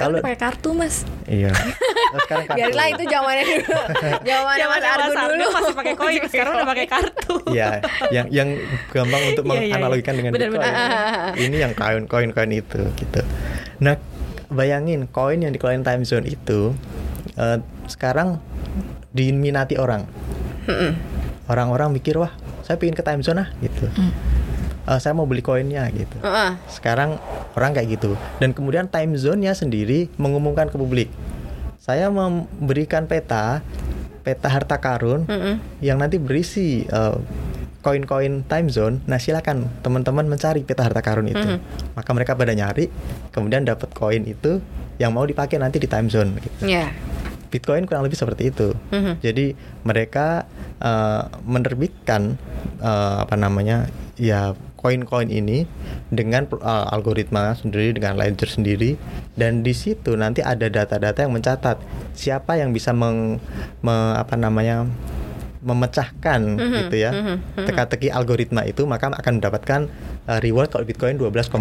[0.00, 0.96] Sekarang kalau pakai kartu mas.
[1.28, 1.52] iya.
[2.10, 2.58] Nah, sekarang kartu.
[2.58, 3.62] Biarinlah itu zamannya dulu.
[4.34, 5.46] Zamannya Mas Argun dulu.
[5.54, 7.34] masih pakai koin, sekarang udah pakai kartu.
[7.46, 7.68] Iya,
[8.10, 8.48] yang yang
[8.90, 9.66] gampang untuk Iya, iya, iya.
[9.70, 10.74] menganalogikan dengan Benar, Bitcoin.
[11.38, 13.20] Ini yang koin koin koin itu gitu.
[13.78, 13.94] Nah,
[14.50, 16.74] bayangin koin yang dikeluarin time zone itu
[17.38, 18.42] eh, sekarang
[19.12, 20.10] diminati orang.
[21.46, 23.86] Orang-orang mikir wah, saya pengen ke time zone ah gitu.
[24.88, 26.16] Eh, saya mau beli koinnya gitu.
[26.24, 26.56] Heeh.
[26.66, 27.20] Sekarang
[27.54, 28.16] orang kayak gitu.
[28.40, 31.08] Dan kemudian time zone-nya sendiri mengumumkan ke publik.
[31.80, 33.60] Saya memberikan peta
[34.20, 35.56] peta harta karun Mm-mm.
[35.80, 37.16] yang nanti berisi eh,
[37.80, 39.00] koin-koin time zone.
[39.08, 41.40] Nah, silakan teman-teman mencari peta harta karun itu.
[41.40, 41.58] Mhm.
[41.96, 42.92] Maka mereka pada nyari,
[43.32, 44.60] kemudian dapat koin itu
[45.00, 46.36] yang mau dipakai nanti di time zone.
[46.36, 46.68] gitu.
[46.68, 46.92] Iya.
[47.50, 48.76] Bitcoin kurang lebih seperti itu.
[48.92, 49.24] Mhm.
[49.24, 50.44] Jadi mereka
[50.80, 52.36] eh, menerbitkan
[52.84, 53.88] eh, apa namanya
[54.20, 55.68] ya koin-koin ini
[56.08, 58.96] dengan eh, algoritma sendiri dengan ledger sendiri
[59.36, 61.76] dan di situ nanti ada data-data yang mencatat
[62.12, 63.36] siapa yang bisa meng,
[63.78, 64.88] me- apa namanya
[65.60, 67.66] memecahkan Mhm, gitu ya mhm, mhm.
[67.68, 69.80] teka-teki algoritma itu maka akan mendapatkan
[70.24, 71.52] eh, reward kalau Bitcoin 12,5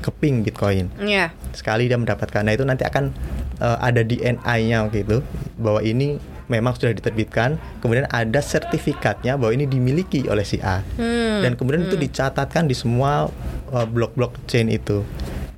[0.00, 1.28] keping Bitcoin Iya.
[1.52, 2.40] sekali dia mendapatkan.
[2.40, 3.12] Nah itu nanti akan
[3.60, 5.20] eh, ada DNA-nya gitu
[5.56, 6.16] bahwa ini
[6.48, 7.56] memang sudah diterbitkan.
[7.80, 10.84] Kemudian ada sertifikatnya bahwa ini dimiliki oleh si A.
[10.96, 11.40] Hmm.
[11.44, 13.28] Dan kemudian itu dicatatkan di semua
[13.72, 15.04] eh, blok-blok chain itu.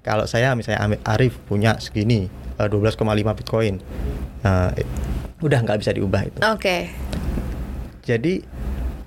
[0.07, 3.03] Kalau saya misalnya Arif punya segini eh, 12,5
[3.43, 3.75] Bitcoin,
[4.47, 4.71] eh,
[5.43, 6.39] udah nggak bisa diubah itu.
[6.47, 6.91] Oke.
[8.07, 8.56] Jadi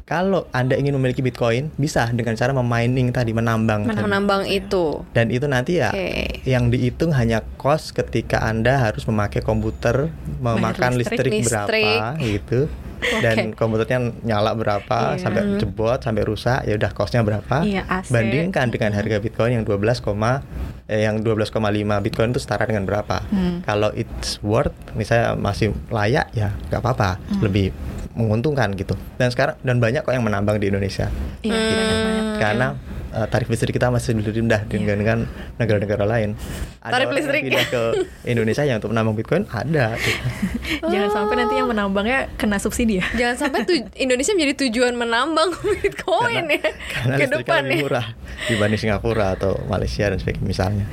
[0.10, 3.86] kalau anda ingin memiliki Bitcoin bisa dengan cara memining tadi menambang.
[3.86, 4.02] tadi.
[4.02, 5.06] Menambang itu.
[5.14, 6.42] Dan itu nanti ya Oke.
[6.44, 11.22] yang dihitung hanya cost ketika Anda harus memakai komputer memakan listrik.
[11.22, 11.86] listrik, Listrik.
[11.86, 12.60] berapa gitu.
[13.24, 15.22] Dan komputernya nyala berapa Iya.
[15.22, 17.62] sampai jebot sampai rusak ya udah costnya berapa.
[17.64, 18.10] AC.
[18.10, 20.42] Bandingkan dengan harga Bitcoin yang 12, koma-
[20.84, 21.54] eh, yang 12,5
[22.02, 23.22] Bitcoin itu setara dengan berapa.
[23.26, 23.62] Hmm.
[23.62, 27.40] Kalau it's worth misalnya masih layak ya nggak apa-apa, Hmm.
[27.40, 27.72] lebih
[28.18, 28.98] menguntungkan gitu.
[29.18, 31.10] Dan sekarang dan banyak kok yang menambang di Indonesia
[31.44, 32.26] banyak-banyak.
[32.40, 32.68] karena
[33.12, 35.26] uh, tarif listrik kita masih lebih rendah dibandingkan
[35.58, 36.34] negara-negara lain.
[36.80, 37.42] Ada Tarif orang yang listrik.
[37.44, 37.82] pindah ke
[38.26, 39.86] Indonesia yang untuk menambang Bitcoin ada.
[39.96, 40.20] gitu.
[40.94, 43.06] Jangan sampai nanti yang menambangnya kena subsidi ya.
[43.16, 45.50] Jangan sampai tu- Indonesia menjadi tujuan menambang
[45.82, 47.84] Bitcoin Karena, ya karena ke listriknya depan lebih ya.
[47.84, 48.06] murah
[48.48, 50.86] dibanding Singapura atau Malaysia dan sebagainya misalnya.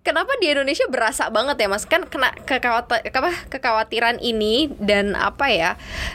[0.00, 1.84] Kenapa di Indonesia berasa banget ya Mas?
[1.84, 2.32] Kan kena
[3.52, 5.70] kekhawatiran ini dan apa ya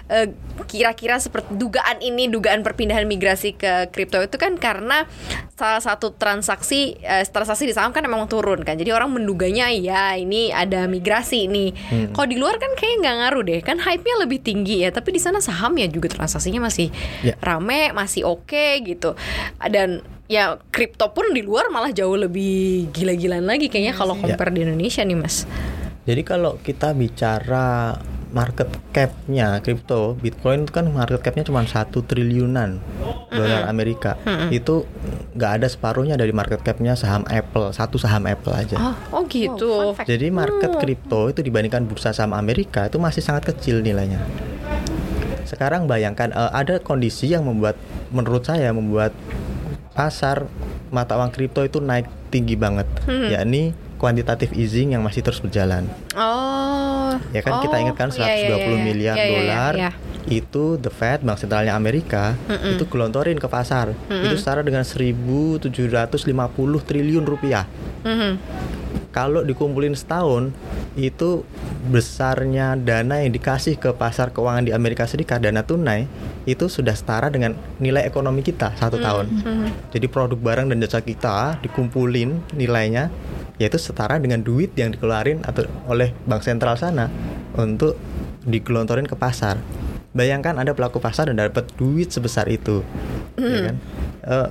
[0.09, 0.33] eh,
[0.65, 5.05] kira-kira seperti dugaan ini dugaan perpindahan migrasi ke kripto itu kan karena
[5.53, 8.75] salah satu transaksi eh, transaksi di saham kan emang turun kan.
[8.75, 11.69] Jadi orang menduganya ya ini ada migrasi nih.
[11.71, 12.07] Hmm.
[12.11, 13.59] Kalau di luar kan kayaknya nggak ngaruh deh.
[13.61, 14.89] Kan hype-nya lebih tinggi ya.
[14.89, 16.89] Tapi di sana saham ya juga transaksinya masih
[17.23, 17.37] Ya.
[17.39, 19.15] rame, masih oke gitu.
[19.71, 24.63] Dan ya kripto pun di luar malah jauh lebih gila-gilaan lagi kayaknya kalau compare di
[24.65, 25.45] Indonesia nih mas.
[26.03, 27.95] Jadi kalau kita bicara
[28.33, 32.81] market cap-nya kripto, Bitcoin itu kan market cap-nya cuma satu triliunan
[33.29, 34.17] dolar Amerika.
[34.49, 34.89] Itu
[35.37, 38.75] nggak ada separuhnya dari market cap-nya saham Apple, satu saham Apple aja.
[38.81, 39.93] Oh, oh gitu.
[39.93, 40.09] Fact.
[40.09, 44.17] Jadi market kripto itu dibandingkan bursa saham Amerika itu masih sangat kecil nilainya.
[45.45, 47.77] Sekarang bayangkan eh, ada kondisi yang membuat
[48.09, 49.13] menurut saya membuat
[49.93, 50.49] pasar
[50.89, 52.89] mata uang kripto itu naik tinggi banget,
[53.29, 55.87] yakni kuantitative easing yang masih terus berjalan.
[56.11, 57.15] Oh.
[57.31, 58.75] Ya kan kita oh, ingatkan 120 iya, iya, iya.
[58.83, 59.91] miliar Iya, iya, iya, dolar iya.
[60.27, 62.35] itu the Fed bank sentralnya Amerika
[62.67, 63.95] itu gelontorin ke pasar.
[64.11, 65.71] Itu setara dengan 1.750
[66.83, 67.63] triliun rupiah.
[68.03, 68.31] Mhm.
[69.13, 70.49] Kalau dikumpulin setahun
[70.97, 71.45] itu
[71.93, 76.09] besarnya dana yang dikasih ke pasar keuangan di Amerika Serikat dana tunai
[76.49, 79.29] itu sudah setara dengan nilai ekonomi kita satu tahun.
[79.93, 83.13] Jadi produk barang dan jasa kita dikumpulin nilainya
[83.61, 87.05] yaitu setara dengan duit yang dikeluarin atau oleh bank sentral sana
[87.53, 88.01] untuk
[88.49, 89.61] digelontorin ke pasar.
[90.13, 92.85] Bayangkan ada pelaku pasar dan dapat duit sebesar itu,
[93.37, 93.77] ya kan?
[94.23, 94.49] Eh,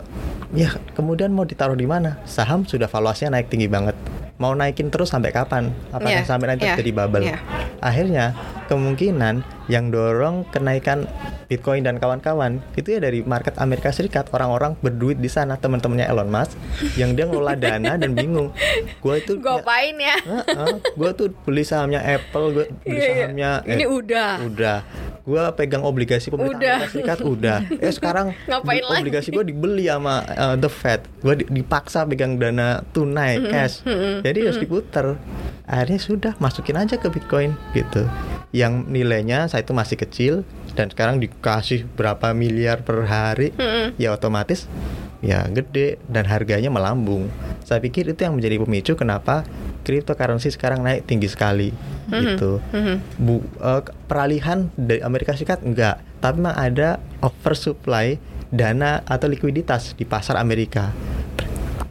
[0.59, 2.19] ya kemudian mau ditaruh di mana?
[2.27, 3.95] Saham sudah valuasinya naik tinggi banget.
[4.43, 5.71] Mau naikin terus sampai kapan?
[5.95, 7.23] Apakah Iya, sampai nanti iya, jadi bubble?
[7.23, 7.39] iya.
[7.79, 8.35] akhirnya
[8.67, 11.07] kemungkinan yang dorong kenaikan
[11.45, 16.27] Bitcoin dan kawan-kawan itu ya dari market Amerika Serikat orang-orang berduit di sana teman-temannya Elon
[16.27, 16.57] Musk
[16.95, 18.51] yang dia ngelola dana dan bingung
[18.99, 20.17] gue itu Gue apain ya?
[20.93, 23.15] gue tuh beli sahamnya Apple gue beli Iya, iya.
[23.21, 24.33] sahamnya Ini udah.
[24.45, 24.79] udah
[25.23, 26.75] gue pegang obligasi pemerintah Udah.
[26.75, 29.01] Amerika Serikat udah eh sekarang Ngapain lagi?
[29.01, 33.87] obligasi gue dibeli sama uh, the Fed gue di- dipaksa pegang dana tunai cash
[34.21, 35.15] jadi harus diputer
[35.63, 38.03] akhirnya sudah masukin aja ke Bitcoin gitu
[38.51, 40.35] yang nilainya saya itu masih kecil
[40.73, 43.53] dan sekarang dikasih berapa miliar per hari
[44.01, 44.65] ya otomatis
[45.21, 47.29] ya gede dan harganya melambung.
[47.63, 49.45] Saya pikir itu yang menjadi pemicu kenapa
[49.85, 51.69] cryptocurrency sekarang naik tinggi sekali
[52.09, 52.65] gitu.
[53.21, 56.01] Bu, eh, peralihan dari Amerika Serikat enggak.
[56.25, 58.17] Tapi memang ada oversupply
[58.49, 60.91] dana atau likuiditas di pasar Amerika.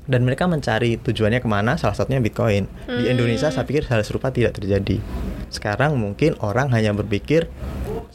[0.10, 2.68] Dan mereka mencari tujuannya ke mana salah satunya Bitcoin.
[2.90, 5.00] Di Indonesia saya pikir hal serupa tidak terjadi
[5.52, 7.52] sekarang mungkin orang hanya berpikir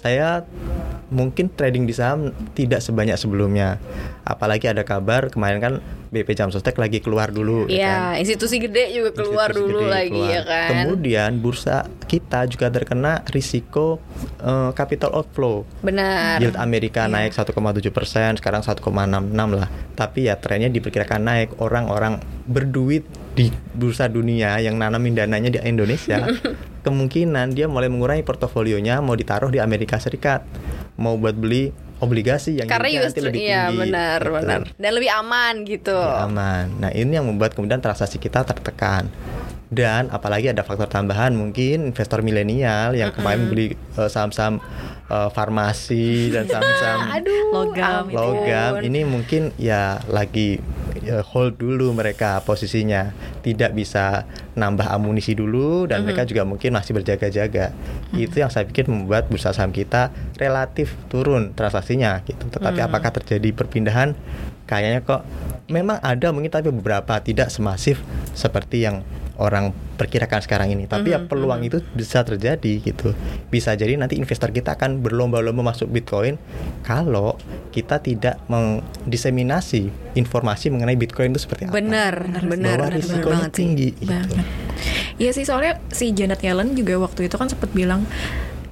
[0.00, 0.42] saya
[1.12, 3.78] mungkin trading di saham tidak sebanyak sebelumnya.
[4.26, 5.74] Apalagi ada kabar kemarin kan
[6.10, 8.14] BP Jam Sostek lagi keluar dulu ya kan?
[8.16, 10.30] Iya, institusi gede juga keluar Institusi dulu gede lagi keluar.
[10.30, 10.70] ya kan.
[10.70, 13.98] Kemudian bursa kita juga terkena risiko
[14.40, 15.66] eh, capital outflow.
[15.82, 16.38] Benar.
[16.38, 17.52] Yield Amerika naik 1,7
[17.90, 18.82] persen, sekarang 1,66
[19.50, 19.68] lah.
[19.98, 21.48] Tapi ya trennya diperkirakan naik.
[21.58, 23.02] Orang-orang berduit
[23.36, 26.24] di bursa dunia yang nanamin dananya di Indonesia,
[26.86, 30.40] kemungkinan dia mulai mengurangi portofolionya, mau ditaruh di Amerika Serikat,
[30.96, 33.80] mau buat beli obligasi yang Karena US lebih iya tinggi.
[33.88, 34.34] benar gitu.
[34.36, 35.96] benar dan lebih aman gitu.
[35.96, 36.64] Lebih aman.
[36.80, 39.08] Nah ini yang membuat kemudian transaksi kita tertekan.
[39.66, 44.62] Dan apalagi ada faktor tambahan mungkin investor milenial yang kemarin beli eh, saham-saham
[45.10, 48.04] eh, farmasi dan saham-saham Logam.
[48.14, 48.72] logam.
[48.86, 50.62] Ini mungkin ya lagi
[51.02, 53.10] eh, hold dulu mereka posisinya.
[53.42, 54.22] Tidak bisa
[54.54, 57.74] nambah amunisi dulu dan mereka juga mungkin masih berjaga-jaga.
[58.14, 62.46] Itu yang saya pikir membuat bursa saham kita relatif turun transaksinya gitu.
[62.54, 64.14] Tetapi apakah terjadi perpindahan?
[64.66, 65.22] Kayaknya kok
[65.70, 68.02] memang ada mungkin tapi beberapa tidak semasif
[68.34, 73.12] seperti yang orang perkirakan sekarang ini tapi ya peluang itu bisa terjadi gitu
[73.46, 76.40] bisa jadi nanti investor kita akan berlomba-lomba masuk Bitcoin
[76.80, 77.36] kalau
[77.68, 83.54] kita tidak mendiseminasi informasi mengenai Bitcoin itu seperti apa Benar, benar, benar, bahwa risikonya sih.
[83.54, 84.08] tinggi gitu.
[84.08, 84.46] Banget.
[85.16, 88.04] Iya sih soalnya si Janet Yellen juga waktu itu kan sempat bilang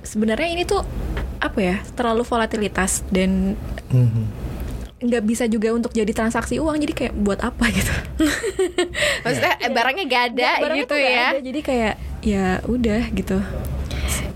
[0.00, 0.80] sebenarnya ini tuh
[1.40, 3.56] apa ya terlalu volatilitas dan
[3.88, 4.24] Mhm.
[4.98, 7.92] Nggak bisa juga untuk jadi transaksi uang jadi kayak buat apa gitu
[9.24, 11.26] Maksudnya eh, barangnya gak ada Barangnya gitu ya.
[11.34, 13.38] ada, jadi kayak ya udah gitu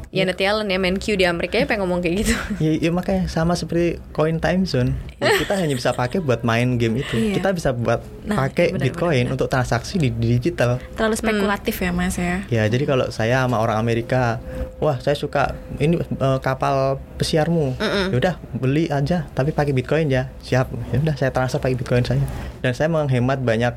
[0.09, 2.33] Ya Janet Yellen ya main Q di Amerika ya pengen ngomong kayak gitu.
[2.65, 4.97] Ya, ya makanya sama seperti koin time zone.
[5.21, 7.13] Ya, kita hanya bisa pakai buat main game itu.
[7.13, 7.37] Iya.
[7.37, 9.35] Kita bisa buat Nah, pakai benar, Bitcoin benar, benar.
[9.37, 10.81] untuk transaksi di, di digital.
[10.97, 14.41] terlalu spekulatif ya mas ya Ya, jadi kalau saya sama orang Amerika,
[14.81, 17.75] wah saya suka ini eh, kapal pesiarmu.
[18.09, 20.31] Ya udah beli aja, tapi pakai Bitcoin ya.
[20.41, 20.71] Siap.
[20.95, 22.23] Ya udah saya transfer pakai Bitcoin saya.
[22.63, 23.75] Dan saya menghemat banyak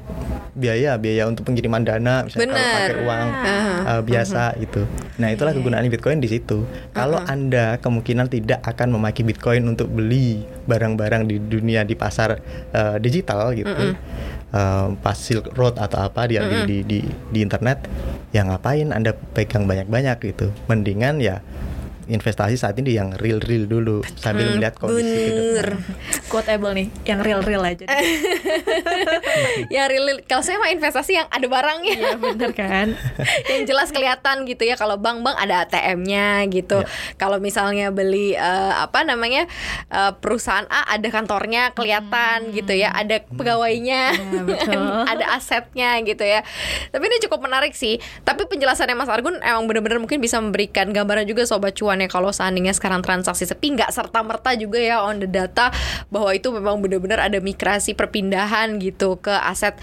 [0.52, 2.76] biaya, biaya untuk pengiriman dana misalnya kalau Benar.
[2.76, 3.76] pakai uang Aha.
[3.82, 4.82] eh, biasa itu.
[5.18, 6.68] Nah, itulah kegunaan Bitcoin di situ.
[6.92, 12.38] Kalau Anda kemungkinan tidak akan memakai Bitcoin untuk beli barang-barang di dunia di pasar
[12.72, 13.96] eh, digital gitu.
[14.52, 17.00] eh, pas Silk Road atau apa dia di, di di
[17.32, 17.88] di internet
[18.36, 21.40] ya ngapain anda pegang banyak-banyak gitu mendingan ya
[22.08, 25.46] investasi saat ini yang real-real dulu sambil melihat kondisi ke depan.
[25.52, 25.70] Bener.
[26.32, 27.84] quotable nih yang real real aja
[29.76, 31.96] yang real kalau saya mah investasi yang ada barangnya.
[32.00, 32.88] Iya bener kan
[33.52, 36.82] yang jelas kelihatan gitu ya kalau bank-bank ada ATM-nya gitu.
[36.82, 36.88] Ya.
[37.20, 39.46] Kalau misalnya beli eh, apa namanya
[39.92, 44.80] eh, perusahaan A ada kantornya kelihatan gitu ya, ada pegawainya, Ya, betul.
[45.12, 46.48] ada asetnya gitu ya.
[46.96, 48.00] Tapi ini cukup menarik sih.
[48.24, 52.32] Tapi penjelasannya Mas Argun emang benar-benar mungkin bisa memberikan gambaran juga sobat cuan ya kalau
[52.32, 55.74] seandainya sekarang transaksi sepi nggak serta merta juga ya on the data
[56.08, 59.76] bahwa itu memang benar-benar ada migrasi perpindahan gitu ke aset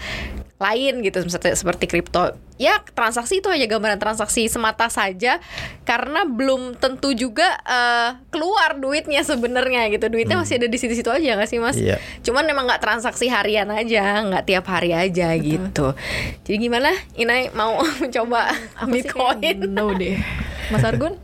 [0.59, 5.39] lain gitu seperti kripto ya transaksi itu hanya gambaran transaksi semata saja
[5.81, 10.05] karena belum tentu juga eh, keluar duitnya sebenarnya gitu.
[10.05, 11.73] Duitnya masih ada di situ-situ aja nggak sih mas?
[11.73, 11.95] Iya.
[12.19, 15.95] cuman memang nggak transaksi harian aja nggak tiap hari aja gitu.
[16.43, 16.91] Jadi gimana?
[17.15, 19.63] Inai mau mencoba Aku Bitcoin?
[19.65, 20.19] no deh.
[20.67, 21.15] Mas Argun?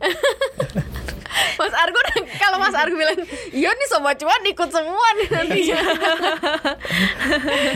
[1.56, 3.20] Mas Argun kalau Mas Argun bilang
[3.52, 5.60] iya nih sobat cuan ikut semua nih nanti.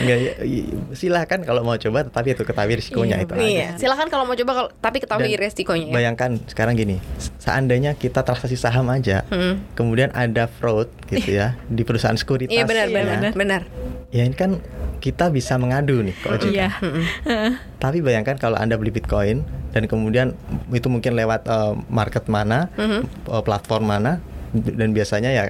[0.00, 0.32] Enggak, ya,
[0.92, 3.30] silahkan kalau mau coba tetapi itu ketahui risikonya Iya, itu.
[3.30, 3.49] benar.
[3.52, 5.94] Iya, silakan kalau mau coba kalau- tapi ketahui Dan resikonya ya.
[5.94, 6.96] Bayangkan sekarang gini,
[7.36, 9.58] seandainya kita transaksi saham aja, Hmm.
[9.72, 12.50] kemudian ada fraud gitu ya di perusahaan sekuritas.
[12.50, 12.94] Iya benar ya.
[12.96, 13.62] benar benar.
[14.10, 14.58] Ya ini kan
[14.98, 16.50] kita bisa mengadu nih ke OJK.
[16.50, 16.68] Iya
[17.76, 20.36] Tapi bayangkan kalau Anda beli Bitcoin dan kemudian
[20.68, 24.20] itu mungkin lewat uh, market mana, uh, platform mana
[24.52, 25.44] dan biasanya ya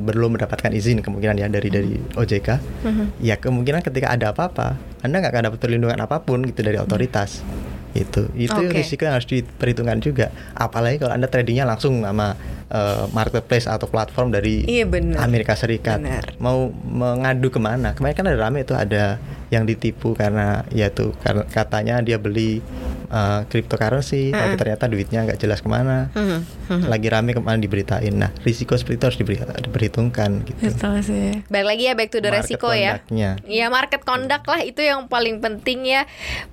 [0.00, 2.48] belum mendapatkan izin kemungkinan ya dari dari OJK.
[2.84, 3.04] Mhm.
[3.20, 4.74] Ya kemungkinan ketika ada apa-apa,
[5.06, 7.40] Anda nggak akan dapat perlindungan apa pun gitu dari otoritas.
[7.96, 8.76] Itu itu Oke.
[8.76, 10.28] risiko yang harus diperhitungkan juga.
[10.52, 12.36] Apalagi kalau Anda tradingnya langsung sama
[12.68, 15.24] uh, marketplace atau platform dari Iya, benar.
[15.24, 16.02] Amerika Serikat.
[16.02, 16.36] Benar.
[16.36, 17.96] Mau mengadu ke mana?
[17.96, 19.16] Kemarin kan ada rame itu ada
[19.48, 22.58] yang ditipu karena ya tuh karena katanya dia beli
[23.10, 26.10] uh, cryptocurrency, tapi ternyata duitnya nggak jelas ke mana.
[26.14, 26.38] Mhm,
[26.70, 26.86] mhm.
[26.90, 28.14] Lagi rame kemarin diberitain.
[28.14, 30.60] Nah, risiko seperti itu harus diberi, diperhitungkan gitu.
[30.72, 31.42] Betul sih.
[31.48, 33.02] Balik lagi ya back to the Market resiko ya.
[33.46, 36.04] Iya market conduct lah itu yang paling penting ya.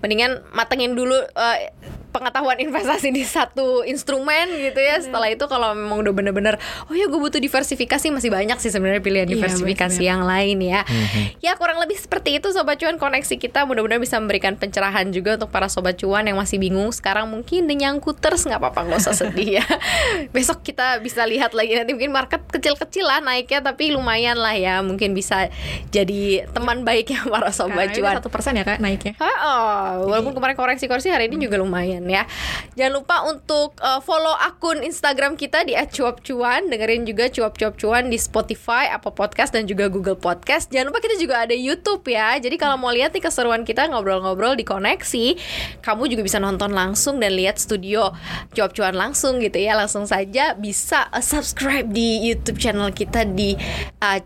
[0.01, 1.73] Mendingan matengin dulu eh,
[2.13, 5.01] pengetahuan investasi di satu instrumen gitu ya.
[5.01, 9.01] Setelah itu kalau memang udah bener-bener oh ya gue butuh diversifikasi masih banyak sih sebenarnya
[9.01, 10.07] pilihan Iya, diversifikasi bener.
[10.07, 10.81] yang lain ya.
[10.83, 11.41] Mhm.
[11.41, 15.49] Ya kurang lebih seperti itu sobat cuan koneksi kita mudah-mudahan bisa memberikan pencerahan juga untuk
[15.49, 19.57] para sobat cuan yang masih bingung sekarang mungkin the nyangkuters nggak apa-apa nggak usah sedih
[19.57, 19.65] ya.
[20.35, 24.79] Besok kita bisa lihat lagi nanti mungkin market kecil-kecil lah naiknya tapi lumayan lah ya
[24.79, 25.49] mungkin bisa
[25.89, 28.13] jadi teman baiknya para sobat Karena cuan.
[28.19, 29.15] satu persen ya kak naiknya.
[29.17, 32.23] Oh, walaupun kemarin koreksi-koreksi hari ini juga lumayan ya.
[32.73, 38.17] Jangan lupa untuk uh, follow akun Instagram kita di @cuap-cuan, dengerin juga cuap-cuap cuan di
[38.17, 40.69] Spotify, Apple Podcast dan juga Google Podcast.
[40.73, 42.35] Jangan lupa kita juga ada YouTube ya.
[42.41, 45.25] Jadi kalau mau lihat nih keseruan kita ngobrol-ngobrol di koneksi,
[45.85, 48.11] kamu juga bisa nonton langsung dan lihat studio
[48.51, 49.77] cuap-cuan langsung gitu ya.
[49.77, 53.53] Langsung saja bisa uh, subscribe di YouTube channel kita di
[54.01, 54.19] uh,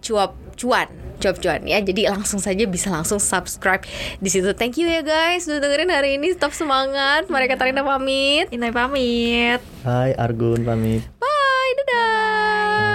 [0.57, 1.81] cuan job cuan ya.
[1.81, 3.83] Jadi langsung saja bisa langsung subscribe
[4.21, 4.53] di situ.
[4.53, 6.33] Thank you ya guys sudah dengerin hari ini.
[6.33, 7.29] Stop semangat.
[7.29, 8.49] Mereka Tarina pamit.
[8.53, 9.61] Inai pamit.
[9.85, 11.05] Hai Argun pamit.
[11.21, 11.85] Bye dadah.
[11.85, 12.86] Bye -bye.